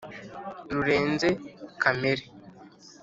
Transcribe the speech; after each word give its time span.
rurenze 0.71 1.29
kamere 1.81 2.23